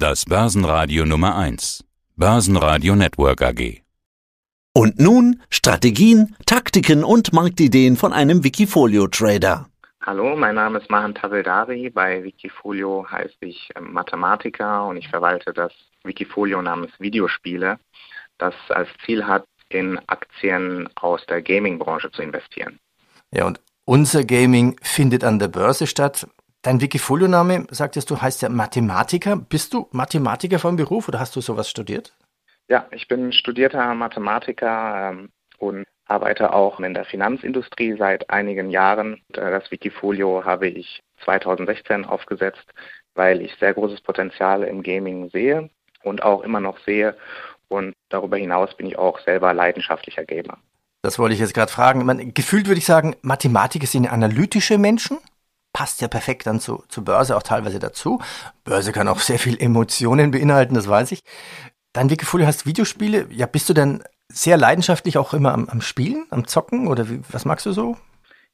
[0.00, 1.84] Das Börsenradio Nummer 1.
[2.14, 3.82] Börsenradio Network AG.
[4.72, 9.66] Und nun Strategien, Taktiken und Marktideen von einem Wikifolio-Trader.
[10.06, 11.90] Hallo, mein Name ist Mahan Taveldari.
[11.90, 15.72] Bei Wikifolio heiße ich ähm, Mathematiker und ich verwalte das
[16.04, 17.80] Wikifolio namens Videospiele,
[18.38, 22.78] das als Ziel hat, in Aktien aus der Gaming-Branche zu investieren.
[23.32, 26.28] Ja, und unser Gaming findet an der Börse statt.
[26.68, 29.36] Dein Wikifolio-Name, sagtest du, heißt ja Mathematiker.
[29.36, 32.14] Bist du Mathematiker vom Beruf oder hast du sowas studiert?
[32.68, 39.14] Ja, ich bin studierter Mathematiker ähm, und arbeite auch in der Finanzindustrie seit einigen Jahren.
[39.32, 42.66] Äh, das Wikifolio habe ich 2016 aufgesetzt,
[43.14, 45.70] weil ich sehr großes Potenzial im Gaming sehe
[46.02, 47.16] und auch immer noch sehe.
[47.68, 50.58] Und darüber hinaus bin ich auch selber leidenschaftlicher Gamer.
[51.00, 52.04] Das wollte ich jetzt gerade fragen.
[52.04, 55.16] Man, gefühlt würde ich sagen, Mathematiker sind analytische Menschen.
[55.78, 58.20] Passt ja perfekt dann zu, zur Börse auch teilweise dazu.
[58.64, 61.22] Börse kann auch sehr viel Emotionen beinhalten, das weiß ich.
[61.92, 63.28] Dein Wikifolio heißt Videospiele.
[63.30, 67.20] Ja, bist du denn sehr leidenschaftlich auch immer am, am Spielen, am Zocken oder wie,
[67.30, 67.96] was magst du so?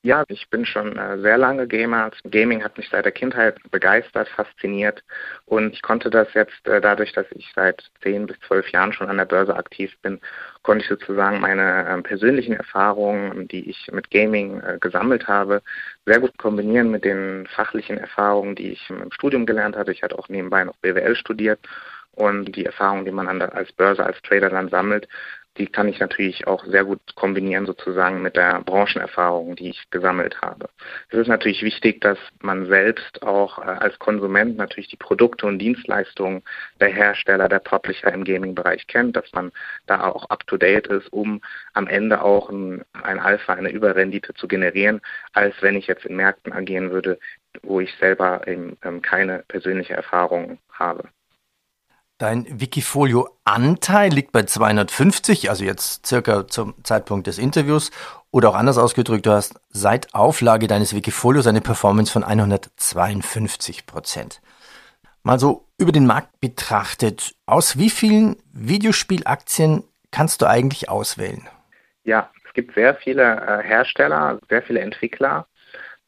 [0.04, 2.10] Ja, ich bin schon äh, sehr lange Gamer.
[2.24, 5.02] Gaming hat mich seit der Kindheit begeistert, fasziniert
[5.46, 9.08] und ich konnte das jetzt äh, dadurch, dass ich seit zehn bis zwölf Jahren schon
[9.08, 10.20] an der Börse aktiv bin,
[10.62, 15.62] konnte ich sozusagen meine äh, persönlichen Erfahrungen, die ich mit Gaming äh, gesammelt habe,
[16.04, 19.92] sehr gut kombinieren mit den fachlichen Erfahrungen, die ich im Studium gelernt hatte.
[19.92, 21.60] Ich hatte auch nebenbei noch BWL studiert
[22.12, 25.08] und die Erfahrungen, die man als Börse, als Trader dann sammelt,
[25.56, 30.40] die kann ich natürlich auch sehr gut kombinieren sozusagen mit der Branchenerfahrung, die ich gesammelt
[30.42, 30.68] habe.
[31.10, 35.58] Es ist natürlich wichtig, dass man selbst auch äh, als Konsument natürlich die Produkte und
[35.58, 36.42] Dienstleistungen
[36.80, 39.52] der Hersteller, der Publisher im Gaming-Bereich kennt, dass man
[39.86, 41.40] da auch up-to-date ist, um
[41.72, 45.00] am Ende auch ein, ein Alpha, eine Überrendite zu generieren,
[45.32, 47.18] als wenn ich jetzt in Märkten agieren würde,
[47.62, 51.08] wo ich selber eben ähm, keine persönliche Erfahrung habe.
[52.18, 57.90] Dein Wikifolio-Anteil liegt bei 250, also jetzt circa zum Zeitpunkt des Interviews.
[58.30, 64.40] Oder auch anders ausgedrückt, du hast seit Auflage deines Wikifolios eine Performance von 152 Prozent.
[65.24, 71.48] Mal so über den Markt betrachtet, aus wie vielen Videospielaktien kannst du eigentlich auswählen?
[72.04, 75.46] Ja, es gibt sehr viele äh, Hersteller, sehr viele Entwickler.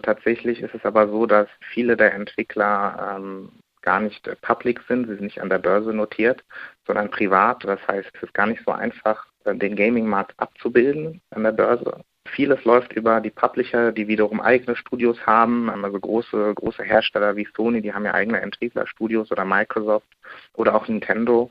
[0.02, 3.50] Tatsächlich ist es aber so, dass viele der Entwickler ähm,
[3.86, 6.44] gar nicht public sind, sie sind nicht an der Börse notiert,
[6.86, 7.64] sondern privat.
[7.64, 12.04] Das heißt, es ist gar nicht so einfach, äh, den Gaming-Markt abzubilden an der Börse.
[12.26, 15.70] Vieles läuft über die Publisher, die wiederum eigene Studios haben.
[15.70, 20.08] Also große, große Hersteller wie Sony, die haben ja eigene Entwicklerstudios oder Microsoft
[20.54, 21.48] oder auch Nintendo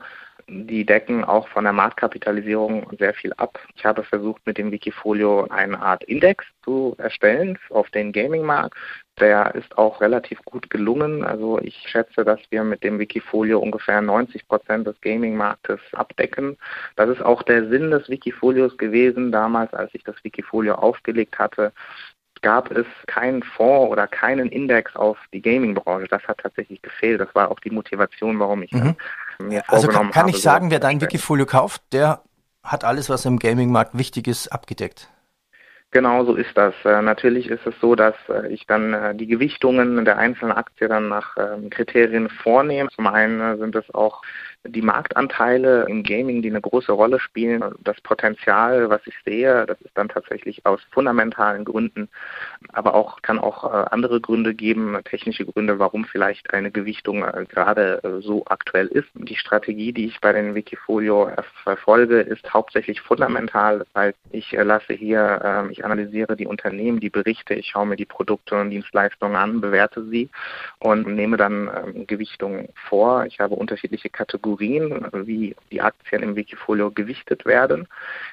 [0.48, 3.58] die decken auch von der Marktkapitalisierung sehr viel ab.
[3.74, 8.76] Ich habe versucht, mit dem Wikifolio eine Art Index zu erstellen auf den Gaming-Markt.
[9.18, 11.24] Der ist auch relativ gut gelungen.
[11.24, 16.56] Also ich schätze, dass wir mit dem Wikifolio ungefähr 90 Prozent des Gaming-Marktes abdecken.
[16.94, 21.72] Das ist auch der Sinn des Wikifolios gewesen, damals, als ich das Wikifolio aufgelegt hatte
[22.42, 26.06] gab es keinen Fonds oder keinen Index auf die Gaming-Branche.
[26.08, 27.20] Das hat tatsächlich gefehlt.
[27.20, 28.94] Das war auch die Motivation, warum ich mhm.
[29.38, 32.22] Mir also kann, kann ich sagen, wer dein Wikifolio kauft, der
[32.62, 35.08] hat alles, was im Gaming-Markt wichtig ist, abgedeckt.
[35.92, 36.74] Genau so ist das.
[36.84, 40.90] Äh, natürlich ist es so, dass äh, ich dann äh, die Gewichtungen der einzelnen Aktien
[40.90, 42.90] dann nach ähm, Kriterien vornehme.
[42.90, 44.20] Zum einen sind es auch
[44.64, 47.62] die Marktanteile im Gaming, die eine große Rolle spielen.
[47.84, 52.08] Das Potenzial, was ich sehe, das ist dann tatsächlich aus fundamentalen Gründen,
[52.72, 58.44] aber auch kann auch andere Gründe geben, technische Gründe, warum vielleicht eine Gewichtung gerade so
[58.46, 59.08] aktuell ist.
[59.14, 61.30] Die Strategie, die ich bei den Wikifolio
[61.62, 63.78] verfolge, ist hauptsächlich fundamental.
[63.78, 67.96] Das heißt, ich lasse hier ähm, ich analysiere die Unternehmen, die Berichte, ich schaue mir
[67.96, 70.30] die Produkte und Dienstleistungen an, bewerte sie
[70.78, 73.26] und nehme dann ähm, Gewichtungen vor.
[73.26, 77.86] Ich habe unterschiedliche Kategorien, wie die Aktien im Wikifolio gewichtet werden.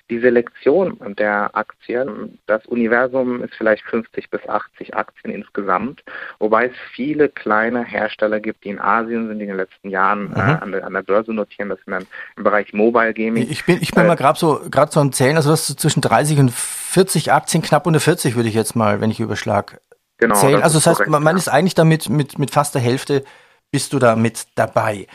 [0.10, 6.04] Die Selektion der Aktien, das Universum ist vielleicht 50 bis 80 Aktien insgesamt,
[6.40, 10.34] wobei es viele kleine Hersteller gibt, die in Asien sind, die in den letzten Jahren
[10.34, 11.70] äh, an, der, an, der, Börse notieren.
[11.70, 12.06] Das sind dann
[12.38, 13.50] im Bereich Mobile Gaming.
[13.50, 16.02] Ich bin, ich bin äh, mal gerade so, gerade so am Zählen, also das zwischen
[16.02, 19.82] 30 und 40 Aktien, knapp unter 40 würde ich jetzt mal, wenn ich überschlag,
[20.18, 20.54] genau, zählen.
[20.56, 21.40] Das also das heißt, korrekt, man, man ja.
[21.40, 23.24] ist eigentlich damit mit, mit fast der Hälfte
[23.72, 25.08] bist du da mit dabei.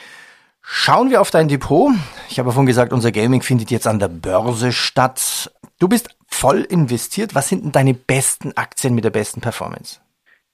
[0.60, 1.92] Schauen wir auf dein Depot.
[2.28, 5.50] Ich habe vorhin gesagt, unser Gaming findet jetzt an der Börse statt.
[5.78, 7.34] Du bist voll investiert.
[7.34, 10.00] Was sind denn deine besten Aktien mit der besten Performance?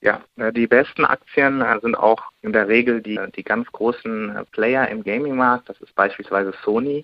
[0.05, 4.35] Ja, äh, die besten Aktien äh, sind auch in der Regel die, die ganz großen
[4.35, 5.67] äh, Player im Gaming-Markt.
[5.67, 7.03] Das ist beispielsweise Sony,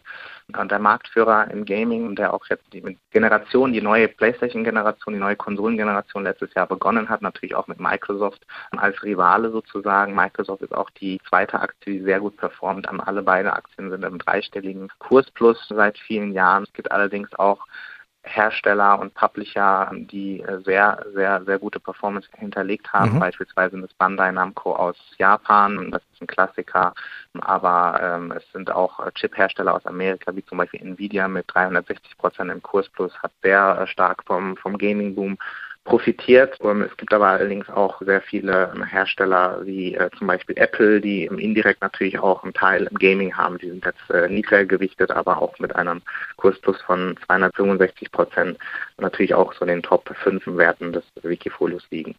[0.49, 6.25] der Marktführer im Gaming, der auch jetzt die Generation, die neue PlayStation-Generation, die neue Konsolengeneration
[6.25, 8.45] letztes Jahr begonnen hat, natürlich auch mit Microsoft
[8.77, 10.13] als Rivale sozusagen.
[10.13, 12.87] Microsoft ist auch die zweite Aktie, die sehr gut performt.
[12.87, 16.65] Alle beide Aktien sind im dreistelligen Kurs plus seit vielen Jahren.
[16.65, 17.65] Es gibt allerdings auch
[18.23, 23.15] Hersteller und Publisher, die äh, sehr, sehr, sehr gute Performance hinterlegt haben.
[23.15, 23.19] Mhm.
[23.19, 26.93] Beispielsweise das Bandai Namco aus Japan, das ist ein Klassiker.
[27.39, 32.17] Aber ähm, es sind auch äh, Chip-Hersteller aus Amerika, wie zum Beispiel Nvidia mit 360
[32.17, 35.37] Prozent im Kurs plus, hat sehr äh, stark vom, vom Gaming-Boom
[35.83, 36.57] profitiert.
[36.61, 41.81] Es gibt aber allerdings auch sehr viele Hersteller wie äh, zum Beispiel Apple, die indirekt
[41.81, 43.57] natürlich auch einen Teil im Gaming haben.
[43.57, 46.01] Die sind jetzt äh, niedriger gewichtet, aber auch mit einem
[46.37, 48.57] Kursplus von 265 Prozent
[48.99, 52.15] natürlich auch so in den Top 5 Werten des Wikifolios liegen.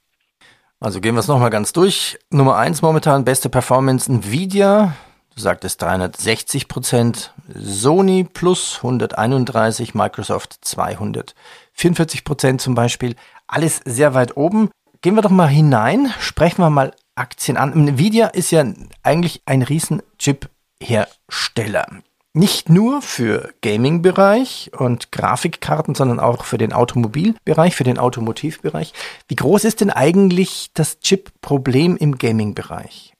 [0.80, 2.18] Also gehen wir es nochmal ganz durch.
[2.30, 4.96] Nummer 1 momentan, beste Performance Nvidia.
[5.34, 13.14] Du sagtest 360 Prozent, Sony plus 131, Microsoft 244 Prozent zum Beispiel
[13.52, 14.70] alles sehr weit oben.
[15.00, 17.72] Gehen wir doch mal hinein, sprechen wir mal Aktien an.
[17.72, 18.64] Nvidia ist ja
[19.02, 21.86] eigentlich ein riesen Chip-Hersteller.
[22.34, 28.94] Nicht nur für Gaming-Bereich und Grafikkarten, sondern auch für den Automobilbereich, für den Automotivbereich.
[29.28, 33.12] Wie groß ist denn eigentlich das Chip-Problem im Gaming-Bereich?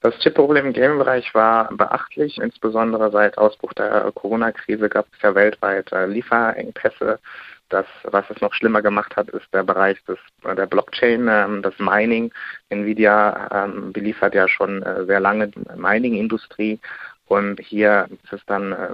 [0.00, 2.38] Das Chip-Problem im Gaming-Bereich war beachtlich.
[2.38, 7.18] Insbesondere seit Ausbruch der Corona-Krise gab es ja weltweit Lieferengpässe
[7.68, 11.78] das, was es noch schlimmer gemacht hat, ist der Bereich des, der Blockchain, ähm, das
[11.78, 12.32] Mining.
[12.68, 16.78] Nvidia ähm, beliefert ja schon äh, sehr lange die Mining-Industrie
[17.26, 18.88] und hier ist es dann äh,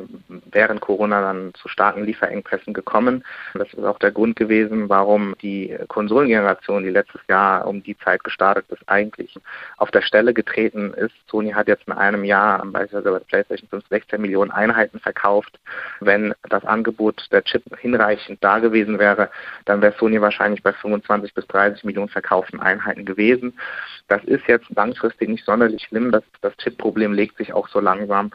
[0.53, 3.25] während Corona dann zu starken Lieferengpässen gekommen.
[3.55, 8.23] Das ist auch der Grund gewesen, warum die Konsolengeneration, die letztes Jahr um die Zeit
[8.23, 9.35] gestartet ist, eigentlich
[9.79, 11.15] auf der Stelle getreten ist.
[11.29, 15.59] Sony hat jetzt in einem Jahr beispielsweise bei PlayStation 5 16 Millionen Einheiten verkauft.
[15.99, 19.31] Wenn das Angebot der Chip hinreichend da gewesen wäre,
[19.65, 23.59] dann wäre Sony wahrscheinlich bei 25 bis 30 Millionen verkauften Einheiten gewesen.
[24.07, 26.13] Das ist jetzt langfristig nicht sonderlich schlimm.
[26.13, 28.31] Das, das Chip-Problem legt sich auch so langsam haben.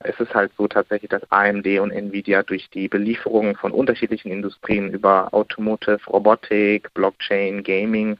[0.00, 4.90] Es ist halt so tatsächlich, dass AMD und Nvidia durch die Belieferungen von unterschiedlichen Industrien
[4.92, 8.18] über Automotive, Robotik, Blockchain, Gaming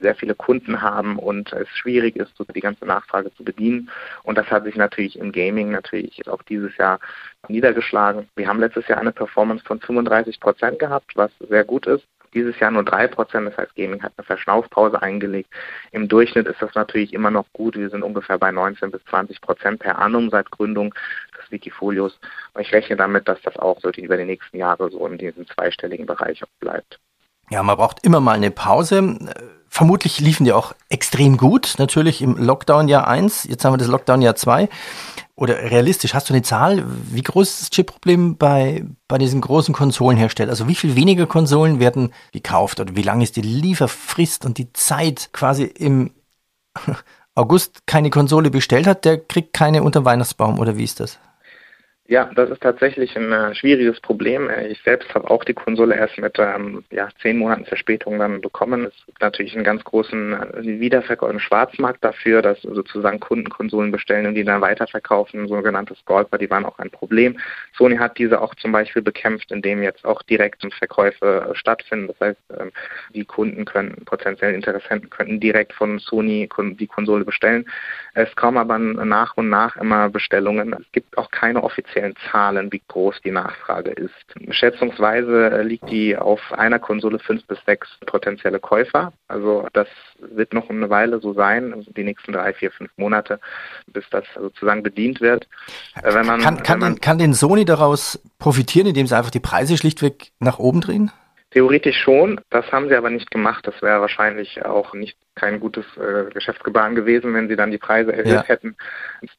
[0.00, 3.88] sehr viele Kunden haben und es schwierig ist, die ganze Nachfrage zu bedienen.
[4.24, 7.00] Und das hat sich natürlich im Gaming natürlich auch dieses Jahr
[7.48, 8.28] niedergeschlagen.
[8.36, 12.04] Wir haben letztes Jahr eine Performance von 35 Prozent gehabt, was sehr gut ist
[12.34, 15.50] dieses Jahr nur 3%, das heißt Gaming hat eine Verschnaufpause eingelegt.
[15.92, 17.76] Im Durchschnitt ist das natürlich immer noch gut.
[17.76, 20.94] Wir sind ungefähr bei 19 bis 20 Prozent per annum seit Gründung
[21.38, 22.18] des Wikifolios.
[22.52, 25.46] Und ich rechne damit, dass das auch so über die nächsten Jahre so in diesem
[25.46, 26.98] zweistelligen Bereich bleibt.
[27.50, 29.18] Ja, man braucht immer mal eine Pause.
[29.68, 33.44] Vermutlich liefen die auch extrem gut, natürlich im Lockdown Jahr 1.
[33.44, 34.68] Jetzt haben wir das Lockdown Jahr 2
[35.36, 39.74] oder realistisch, hast du eine Zahl, wie groß ist das Chip-Problem bei, bei diesen großen
[39.74, 40.50] Konsolenherstellern?
[40.50, 44.72] Also wie viel weniger Konsolen werden gekauft oder wie lang ist die Lieferfrist und die
[44.72, 46.12] Zeit quasi im
[47.34, 51.18] August keine Konsole bestellt hat, der kriegt keine unter Weihnachtsbaum oder wie ist das?
[52.06, 54.50] Ja, das ist tatsächlich ein äh, schwieriges Problem.
[54.50, 58.42] Äh, ich selbst habe auch die Konsole erst mit ähm, ja, zehn Monaten Verspätung dann
[58.42, 58.84] bekommen.
[58.84, 63.90] Es gibt natürlich einen ganz großen äh, Wiederverkauf im Schwarzmarkt dafür, dass sozusagen Kunden Konsolen
[63.90, 65.48] bestellen und die dann weiterverkaufen.
[65.48, 67.38] Sogenannte Scalper, die waren auch ein Problem.
[67.74, 72.08] Sony hat diese auch zum Beispiel bekämpft, indem jetzt auch direkt Verkäufe äh, stattfinden.
[72.08, 72.70] Das heißt, ähm,
[73.14, 77.64] die Kunden können, potenziellen Interessenten könnten direkt von Sony die Konsole bestellen.
[78.14, 80.72] Es kommen aber nach und nach immer Bestellungen.
[80.72, 84.14] Es gibt auch keine offiziellen Zahlen, wie groß die Nachfrage ist.
[84.50, 89.12] Schätzungsweise äh, liegt die auf einer Konsole fünf bis sechs potenzielle Käufer.
[89.26, 89.88] Also das
[90.20, 93.40] wird noch eine Weile so sein, also die nächsten drei, vier, fünf Monate,
[93.88, 95.48] bis das sozusagen bedient wird.
[96.02, 99.16] Äh, wenn man, kann, kann, wenn man, den, kann den Sony daraus profitieren, indem sie
[99.16, 101.10] einfach die Preise schlichtweg nach oben drehen?
[101.54, 103.64] Theoretisch schon, das haben sie aber nicht gemacht.
[103.64, 108.12] Das wäre wahrscheinlich auch nicht kein gutes äh, Geschäftsgebaren gewesen, wenn sie dann die Preise
[108.12, 108.42] erhöht ja.
[108.42, 108.74] hätten.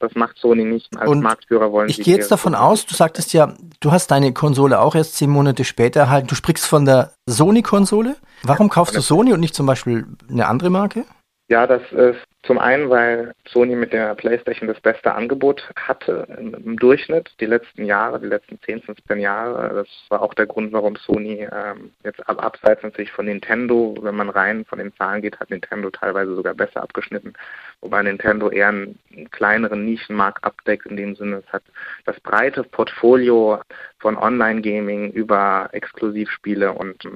[0.00, 0.96] Das macht Sony nicht.
[0.96, 4.32] Als Und Marktführer wollen ich gehe jetzt davon aus, du sagtest ja, du hast deine
[4.32, 6.28] Konsole auch erst zehn Monate später erhalten.
[6.28, 8.16] Du sprichst von der Sony-Konsole.
[8.42, 11.04] Warum kaufst du Sony und nicht zum Beispiel eine andere Marke?
[11.48, 16.76] Ja, das ist zum einen, weil Sony mit der PlayStation das beste Angebot hatte im
[16.76, 19.74] Durchschnitt die letzten Jahre, die letzten 10, 15 Jahre.
[19.74, 24.16] Das war auch der Grund, warum Sony ähm, jetzt ab, abseits natürlich von Nintendo, wenn
[24.16, 27.34] man rein von den Zahlen geht, hat Nintendo teilweise sogar besser abgeschnitten.
[27.80, 28.98] Wobei Nintendo eher einen
[29.30, 31.62] kleineren Nischenmarkt abdeckt, in dem Sinne, es hat
[32.04, 33.60] das breite Portfolio
[33.98, 37.08] von Online-Gaming über Exklusivspiele und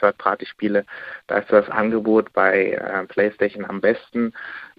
[0.00, 0.84] Third-Party-Spiele.
[1.26, 4.32] Da ist das Angebot bei äh, PlayStation am besten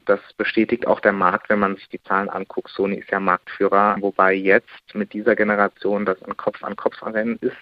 [0.10, 2.70] das bestätigt auch der Markt, wenn man sich die Zahlen anguckt.
[2.72, 7.56] Sony ist ja Marktführer, wobei jetzt mit dieser Generation das ein Kopf-an-Kopf-Rennen ist.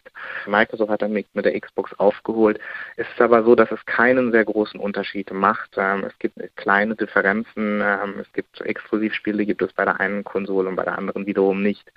[0.46, 2.60] Microsoft hat dann mit der Xbox aufgeholt.
[2.96, 5.72] Es ist aber so, dass es keinen sehr großen Unterschied macht.
[5.78, 7.82] Ähm, es gibt kleine Differenzen.
[7.84, 11.62] Ähm, es gibt Exklusivspiele, gibt es bei der einen Konsole und bei der anderen wiederum
[11.62, 11.92] nicht.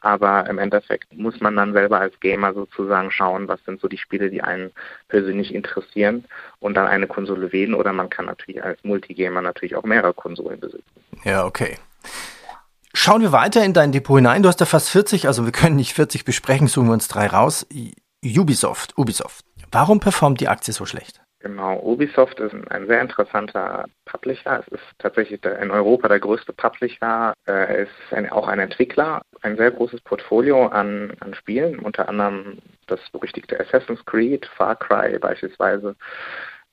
[0.00, 3.98] Aber im Endeffekt muss man dann selber als Gamer sozusagen schauen, was sind so die
[3.98, 4.70] Spiele, die einen
[5.08, 6.24] persönlich interessieren
[6.60, 7.74] und dann eine Konsole wählen.
[7.74, 10.84] Oder man kann natürlich als Multigamer natürlich auch mehrere Konsolen besitzen.
[11.24, 11.78] Ja, okay.
[12.92, 14.42] Schauen wir weiter in dein Depot hinein.
[14.42, 17.26] Du hast da fast 40, also wir können nicht 40 besprechen, suchen wir uns drei
[17.26, 17.66] raus.
[18.24, 19.44] Ubisoft, Ubisoft.
[19.70, 21.20] Warum performt die Aktie so schlecht?
[21.40, 24.60] Genau, Ubisoft ist ein sehr interessanter Publisher.
[24.60, 27.34] Es ist tatsächlich in Europa der größte Publisher.
[27.44, 32.58] Er ist ein, auch ein Entwickler, ein sehr großes Portfolio an, an Spielen, unter anderem
[32.86, 35.96] das berüchtigte Assassin's Creed, Far Cry beispielsweise,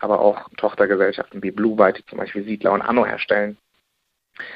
[0.01, 3.58] aber auch Tochtergesellschaften wie Blue Byte, die zum Beispiel Siedler und Anno herstellen.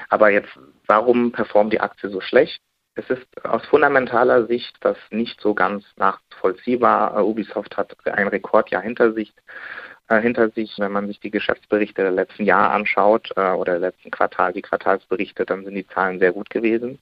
[0.10, 0.50] Aber jetzt,
[0.88, 2.62] warum performt die Aktie so schlecht?
[2.96, 7.26] Es ist aus fundamentaler Sicht das nicht so ganz nachvollziehbar.
[7.26, 9.34] Ubisoft hat ein Rekordjahr hinter sich
[10.08, 10.74] äh, hinter sich.
[10.78, 14.62] Wenn man sich die Geschäftsberichte der letzten Jahre anschaut äh, oder der letzten Quartal, die
[14.62, 17.00] Quartalsberichte, dann sind die Zahlen sehr gut gewesen.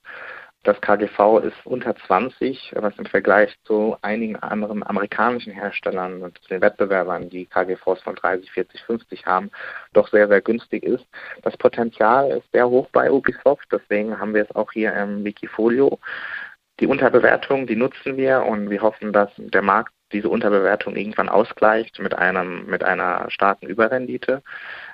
[0.64, 6.62] Das KGV ist unter 20, was im Vergleich zu einigen anderen amerikanischen Herstellern und den
[6.62, 9.50] Wettbewerbern, die KGVs von 30, 40, 50 haben,
[9.92, 11.04] doch sehr, sehr günstig ist.
[11.42, 15.98] Das Potenzial ist sehr hoch bei Ubisoft, deswegen haben wir es auch hier im Wikifolio.
[16.80, 21.98] Die Unterbewertung, die nutzen wir und wir hoffen, dass der Markt diese Unterbewertung irgendwann ausgleicht
[21.98, 24.42] mit einem mit einer starken Überrendite.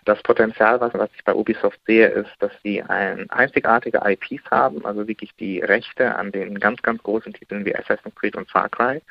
[0.04, 4.84] Das Potenzial, was, was ich bei Ubisoft sehe, ist, dass sie ein einzigartige IPs haben,
[4.84, 8.68] also wirklich die Rechte an den ganz, ganz großen Titeln wie Assassin's Creed und Far
[8.70, 9.02] Cry,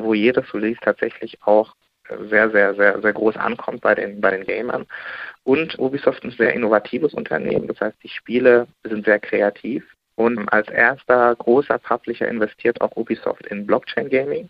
[0.00, 1.74] wo jedes Release tatsächlich auch
[2.28, 4.86] sehr, sehr, sehr, sehr groß ankommt bei den, bei den Gamern.
[5.44, 7.66] Und Ubisoft ist ein sehr innovatives Unternehmen.
[7.66, 9.84] Das heißt, die Spiele sind sehr kreativ.
[10.16, 14.48] Und als erster großer Publisher investiert auch Ubisoft in Blockchain Gaming.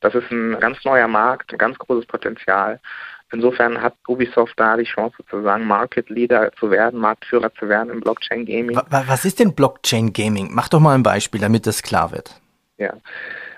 [0.00, 2.80] Das ist ein ganz neuer Markt, ein ganz großes Potenzial.
[3.32, 8.00] Insofern hat Ubisoft da die Chance, sozusagen Market Leader zu werden, Marktführer zu werden im
[8.00, 8.80] Blockchain Gaming.
[8.88, 10.48] Was ist denn Blockchain Gaming?
[10.52, 12.40] Mach doch mal ein Beispiel, damit das klar wird.
[12.78, 12.92] Ja.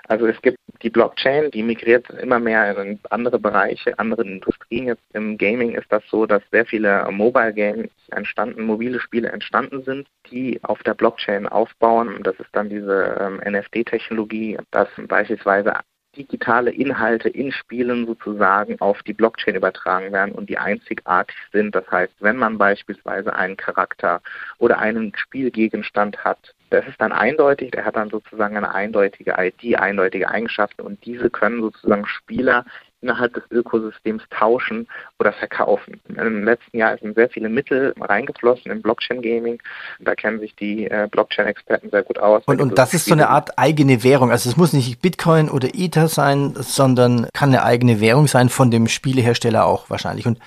[0.09, 4.87] Also es gibt die Blockchain, die migriert immer mehr in andere Bereiche, andere Industrien.
[4.87, 9.83] Jetzt im Gaming ist das so, dass sehr viele Mobile Games entstanden, mobile Spiele entstanden
[9.83, 12.23] sind, die auf der Blockchain aufbauen.
[12.23, 15.75] Das ist dann diese ähm, NFT-Technologie, dass beispielsweise
[16.19, 21.73] digitale Inhalte in Spielen sozusagen auf die Blockchain übertragen werden und die einzigartig sind.
[21.73, 24.21] Das heißt, wenn man beispielsweise einen Charakter
[24.57, 29.79] oder einen Spielgegenstand hat, das ist dann eindeutig, der hat dann sozusagen eine eindeutige ID,
[29.79, 32.65] eindeutige Eigenschaften und diese können sozusagen Spieler
[33.01, 34.87] innerhalb des Ökosystems tauschen
[35.19, 36.01] oder verkaufen.
[36.07, 39.61] Im letzten Jahr sind sehr viele Mittel reingeflossen im Blockchain-Gaming.
[39.99, 42.43] Da kennen sich die äh, Blockchain-Experten sehr gut aus.
[42.45, 44.31] Und, und das ist so eine Art eigene Währung.
[44.31, 48.71] Also es muss nicht Bitcoin oder Ether sein, sondern kann eine eigene Währung sein von
[48.71, 50.27] dem Spielehersteller auch wahrscheinlich.
[50.27, 50.39] Und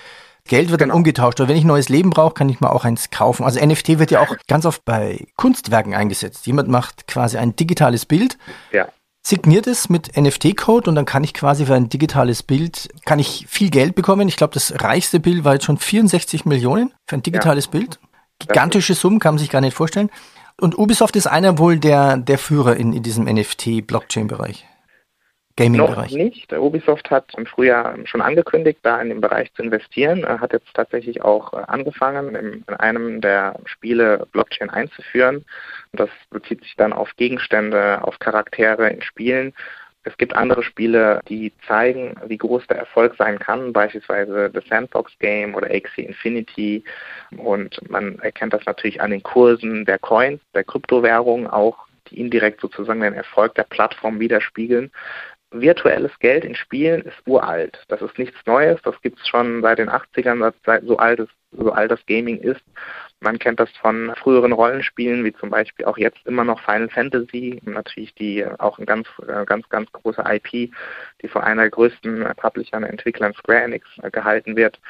[0.49, 0.99] Geld wird dann genau.
[0.99, 1.41] umgetauscht.
[1.41, 3.45] Oder wenn ich neues Leben brauche, kann ich mal auch eins kaufen.
[3.45, 6.47] Also NFT wird ja auch ganz oft bei Kunstwerken eingesetzt.
[6.47, 8.37] Jemand macht quasi ein digitales Bild.
[8.73, 8.89] Ja
[9.23, 13.47] signiert es mit NFT-Code und dann kann ich quasi für ein digitales Bild, kann ich
[13.49, 14.29] viel Geld bekommen.
[14.29, 17.71] Ich glaube, das reichste Bild war jetzt schon 64 Millionen für ein digitales ja.
[17.73, 18.01] Bild.
[18.41, 20.11] Gigantische Summen, kann man sich gar nicht vorstellen.
[20.61, 24.67] Und Ubisoft ist einer wohl der, der Führer in, in diesem NFT-Blockchain-Bereich.
[25.57, 26.13] Gaming-Bereich?
[26.13, 26.53] Noch nicht.
[26.53, 30.25] Ubisoft hat im Frühjahr schon angekündigt, da in den Bereich zu investieren.
[30.25, 35.45] Er hat jetzt tatsächlich auch äh, angefangen, in, einem der Spiele Blockchain einzuführen.
[35.93, 39.53] Das bezieht sich dann auf Gegenstände, auf Charaktere in Spielen.
[40.05, 45.13] Es gibt andere Spiele, die zeigen, wie groß der Erfolg sein kann, beispielsweise The Sandbox
[45.21, 46.83] Game oder Axie Infinity.
[47.37, 51.79] Und man erkennt das natürlich an den Kursen der Coins, der Kryptowährungen auch,
[52.11, 54.91] die indirekt sozusagen den Erfolg der Plattform widerspiegeln
[55.53, 57.79] virtuelles Geld in Spielen ist uralt.
[57.89, 58.81] Das ist nichts Neues.
[58.83, 62.39] Das gibt es schon seit den 80ern, seit so alt, es, so alt das Gaming
[62.39, 62.63] ist.
[63.21, 67.61] Man kennt das von früheren Rollenspielen, wie zum Beispiel auch jetzt immer noch Final Fantasy,
[67.65, 70.73] natürlich die auch ein ganz, äh, ganz, ganz große IP,
[71.23, 74.81] die von einer der größten Publishern, Entwicklern Square Enix äh, gehalten wird.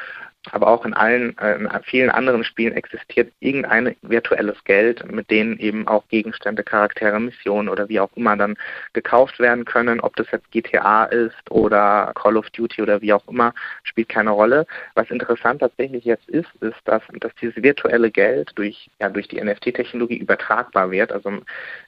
[0.51, 5.59] Aber auch in allen, äh, in vielen anderen Spielen existiert irgendein virtuelles Geld, mit denen
[5.59, 8.57] eben auch Gegenstände, Charaktere, Missionen oder wie auch immer dann
[8.93, 10.01] gekauft werden können.
[10.01, 14.31] Ob das jetzt GTA ist oder Call of Duty oder wie auch immer, spielt keine
[14.31, 14.67] Rolle.
[14.95, 19.41] Was interessant tatsächlich jetzt ist, ist, dass, dass dieses virtuelle Geld durch, ja, durch die
[19.41, 21.13] NFT-Technologie übertragbar wird.
[21.13, 21.31] Also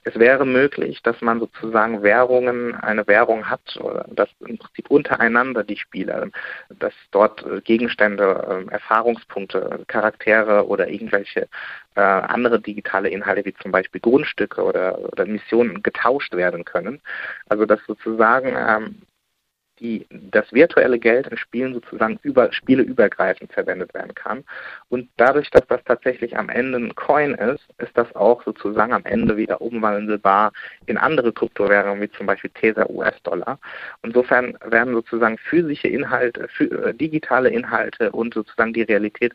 [0.03, 5.63] es wäre möglich, dass man sozusagen Währungen, eine Währung hat, oder dass im Prinzip untereinander
[5.63, 6.29] die Spieler,
[6.69, 11.47] dass dort Gegenstände äh, Erfahrungspunkte, Charaktere oder irgendwelche
[11.95, 17.01] äh, andere digitale Inhalte wie zum Beispiel Grundstücke oder, oder Missionen getauscht werden können.
[17.47, 19.01] Also dass sozusagen ähm,
[19.79, 24.43] die, das virtuelle Geld in Spielen sozusagen über spieleübergreifend verwendet werden kann.
[24.89, 29.05] Und dadurch, dass das tatsächlich am Ende ein Coin ist, ist das auch sozusagen am
[29.05, 30.51] Ende wieder umwandelbar
[30.85, 33.59] in andere Kryptowährungen, wie zum Beispiel Tether US-Dollar.
[34.03, 39.33] Insofern werden sozusagen physische Inhalte, äh, digitale Inhalte und sozusagen die Realität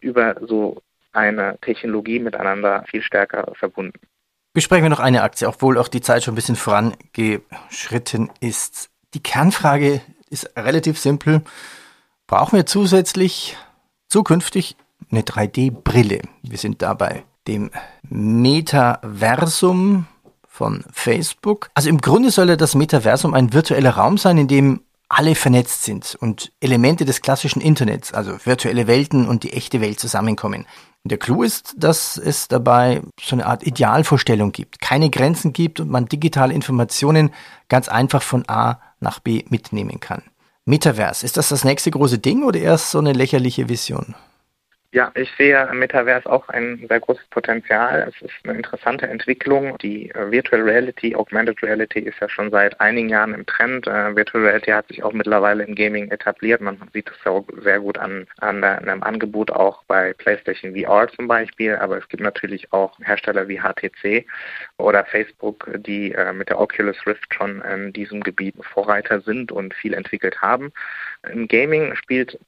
[0.00, 0.82] über so
[1.12, 4.00] eine Technologie miteinander viel stärker verbunden.
[4.54, 8.91] Besprechen wir noch eine Aktie, obwohl auch die Zeit schon ein bisschen vorangeschritten ist.
[9.14, 10.00] Die Kernfrage
[10.30, 11.42] ist relativ simpel.
[12.26, 13.56] Brauchen wir zusätzlich
[14.08, 14.76] zukünftig
[15.10, 16.22] eine 3D-Brille?
[16.42, 17.70] Wir sind dabei dem
[18.08, 20.06] Metaversum
[20.48, 21.70] von Facebook.
[21.74, 26.16] Also im Grunde soll das Metaversum ein virtueller Raum sein, in dem alle vernetzt sind
[26.20, 30.66] und Elemente des klassischen Internets, also virtuelle Welten und die echte Welt zusammenkommen.
[31.04, 35.80] Und der Clou ist, dass es dabei so eine Art Idealvorstellung gibt, keine Grenzen gibt
[35.80, 37.30] und man digitale Informationen
[37.68, 40.22] ganz einfach von A nach B mitnehmen kann.
[40.64, 44.14] Metaverse, ist das das nächste große Ding oder erst so eine lächerliche Vision?
[44.94, 48.06] Ja, ich sehe Metaverse auch ein sehr großes Potenzial.
[48.10, 49.78] Es ist eine interessante Entwicklung.
[49.78, 53.86] Die äh, Virtual Reality, Augmented Reality ist ja schon seit einigen Jahren im Trend.
[53.86, 56.60] Äh, Virtual Reality hat sich auch mittlerweile im Gaming etabliert.
[56.60, 61.74] Man sieht es sehr gut an, an einem Angebot auch bei PlayStation VR zum Beispiel.
[61.76, 64.26] Aber es gibt natürlich auch Hersteller wie HTC
[64.76, 69.72] oder Facebook, die äh, mit der Oculus Rift schon in diesem Gebiet Vorreiter sind und
[69.72, 70.70] viel entwickelt haben.
[71.32, 72.38] Im Gaming spielt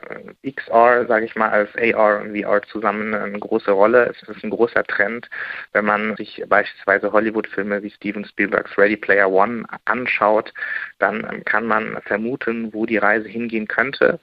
[0.42, 4.10] XR, sage ich mal, als AR und VR zusammen eine große Rolle.
[4.10, 5.28] Es ist ein großer Trend,
[5.72, 10.52] wenn man sich beispielsweise Hollywood-Filme wie Steven Spielbergs Ready Player One anschaut,
[10.98, 14.20] dann kann man vermuten, wo die Reise hingehen könnte.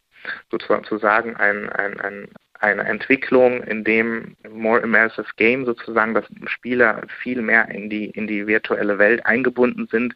[0.49, 2.27] Sozusagen ein, ein, ein
[2.61, 8.27] eine Entwicklung, in dem More Immersive Game sozusagen, dass Spieler viel mehr in die, in
[8.27, 10.15] die virtuelle Welt eingebunden sind,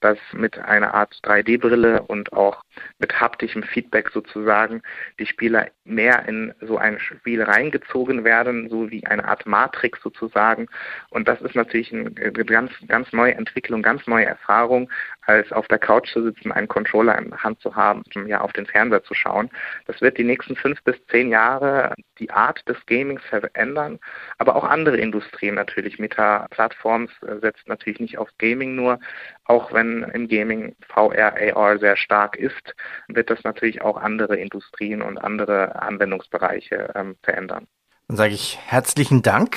[0.00, 2.62] dass mit einer Art 3D-Brille und auch
[2.98, 4.82] mit haptischem Feedback sozusagen
[5.18, 10.66] die Spieler mehr in so ein Spiel reingezogen werden, so wie eine Art Matrix sozusagen.
[11.10, 14.90] Und das ist natürlich eine ganz, ganz neue Entwicklung, ganz neue Erfahrung,
[15.22, 18.40] als auf der Couch zu sitzen, einen Controller in der Hand zu haben, um ja
[18.40, 19.50] auf den Fernseher zu schauen.
[19.86, 23.98] Das wird die nächsten fünf bis zehn Jahre die Art des Gamings verändern,
[24.38, 25.98] aber auch andere Industrien natürlich.
[25.98, 28.98] Meta Plattforms äh, setzt natürlich nicht auf Gaming nur,
[29.44, 32.74] auch wenn im Gaming VR, AR sehr stark ist,
[33.08, 37.66] wird das natürlich auch andere Industrien und andere Anwendungsbereiche ähm, verändern.
[38.08, 39.56] Dann sage ich herzlichen Dank,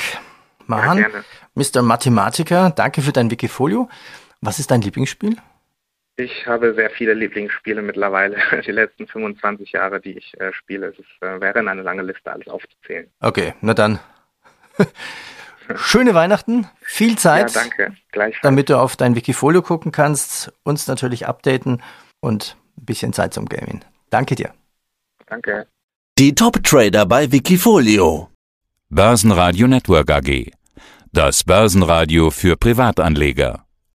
[0.65, 1.07] Mahan, ja,
[1.55, 1.81] Mr.
[1.81, 2.71] Mathematiker.
[2.75, 3.89] Danke für dein Wikifolio.
[4.41, 5.35] Was ist dein Lieblingsspiel?
[6.15, 10.87] Ich habe sehr viele Lieblingsspiele mittlerweile, die letzten 25 Jahre, die ich äh, spiele.
[10.87, 13.09] Es ist, äh, wäre eine lange Liste, alles aufzuzählen.
[13.21, 13.99] Okay, na dann.
[15.75, 18.35] Schöne Weihnachten, viel Zeit, ja, danke.
[18.41, 21.81] damit du auf dein Wikifolio gucken kannst, uns natürlich updaten
[22.19, 23.81] und ein bisschen Zeit zum Gaming.
[24.09, 24.53] Danke dir.
[25.27, 25.67] Danke.
[26.17, 28.29] Die Top-Trader bei Wikifolio.
[28.89, 30.51] Börsenradio Network AG.
[31.13, 33.65] Das Börsenradio für Privatanleger.